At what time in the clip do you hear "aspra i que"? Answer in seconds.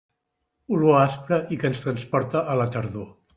0.99-1.71